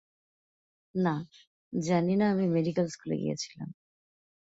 [0.95, 1.13] না,
[1.73, 3.69] জানি না আমি মেডিকেল স্কুলে গিয়েছিলাম।